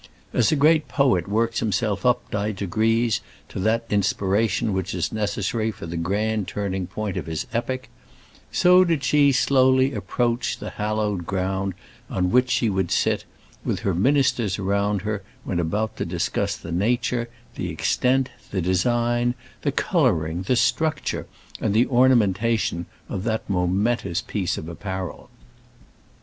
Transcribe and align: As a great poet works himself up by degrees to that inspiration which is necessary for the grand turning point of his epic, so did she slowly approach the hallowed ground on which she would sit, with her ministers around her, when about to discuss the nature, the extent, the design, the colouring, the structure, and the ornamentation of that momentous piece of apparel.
As 0.33 0.51
a 0.51 0.55
great 0.55 0.87
poet 0.87 1.27
works 1.27 1.59
himself 1.59 2.07
up 2.07 2.27
by 2.31 2.51
degrees 2.51 3.21
to 3.49 3.59
that 3.59 3.85
inspiration 3.91 4.73
which 4.73 4.95
is 4.95 5.11
necessary 5.11 5.69
for 5.69 5.85
the 5.85 5.95
grand 5.95 6.47
turning 6.47 6.87
point 6.87 7.17
of 7.17 7.27
his 7.27 7.45
epic, 7.53 7.87
so 8.51 8.83
did 8.83 9.03
she 9.03 9.31
slowly 9.31 9.93
approach 9.93 10.57
the 10.57 10.71
hallowed 10.71 11.27
ground 11.27 11.75
on 12.09 12.31
which 12.31 12.49
she 12.49 12.67
would 12.67 12.89
sit, 12.89 13.25
with 13.63 13.81
her 13.81 13.93
ministers 13.93 14.57
around 14.57 15.03
her, 15.03 15.21
when 15.43 15.59
about 15.59 15.97
to 15.97 16.03
discuss 16.07 16.57
the 16.57 16.71
nature, 16.71 17.29
the 17.53 17.69
extent, 17.69 18.31
the 18.49 18.59
design, 18.59 19.35
the 19.61 19.71
colouring, 19.71 20.41
the 20.41 20.55
structure, 20.55 21.27
and 21.59 21.75
the 21.75 21.85
ornamentation 21.85 22.87
of 23.07 23.23
that 23.23 23.47
momentous 23.47 24.19
piece 24.19 24.57
of 24.57 24.67
apparel. 24.67 25.29